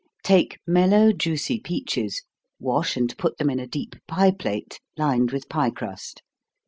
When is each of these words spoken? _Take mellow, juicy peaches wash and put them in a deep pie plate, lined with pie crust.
_Take 0.23 0.57
mellow, 0.65 1.11
juicy 1.11 1.59
peaches 1.59 2.23
wash 2.59 2.97
and 2.97 3.15
put 3.19 3.37
them 3.37 3.51
in 3.51 3.59
a 3.59 3.67
deep 3.67 3.93
pie 4.07 4.31
plate, 4.31 4.79
lined 4.97 5.29
with 5.31 5.47
pie 5.47 5.69
crust. 5.69 6.23